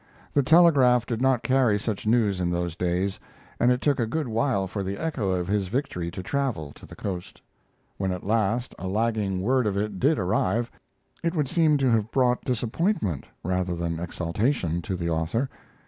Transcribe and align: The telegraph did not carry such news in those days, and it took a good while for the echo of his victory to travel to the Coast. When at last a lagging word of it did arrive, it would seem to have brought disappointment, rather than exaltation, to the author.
The 0.33 0.41
telegraph 0.41 1.05
did 1.05 1.21
not 1.21 1.43
carry 1.43 1.77
such 1.77 2.07
news 2.07 2.39
in 2.39 2.49
those 2.49 2.75
days, 2.75 3.19
and 3.59 3.71
it 3.71 3.81
took 3.81 3.99
a 3.99 4.07
good 4.07 4.27
while 4.27 4.65
for 4.65 4.81
the 4.81 4.97
echo 4.97 5.29
of 5.29 5.47
his 5.47 5.67
victory 5.67 6.09
to 6.09 6.23
travel 6.23 6.71
to 6.73 6.87
the 6.87 6.95
Coast. 6.95 7.39
When 7.97 8.11
at 8.11 8.25
last 8.25 8.73
a 8.79 8.87
lagging 8.87 9.43
word 9.43 9.67
of 9.67 9.77
it 9.77 9.99
did 9.99 10.17
arrive, 10.17 10.71
it 11.23 11.35
would 11.35 11.47
seem 11.47 11.77
to 11.77 11.91
have 11.91 12.09
brought 12.09 12.43
disappointment, 12.43 13.25
rather 13.43 13.75
than 13.75 13.99
exaltation, 13.99 14.81
to 14.81 14.95
the 14.95 15.11
author. 15.11 15.51